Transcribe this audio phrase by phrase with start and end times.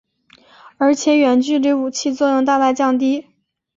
[0.79, 3.27] 而且远距离武器作用大大降低。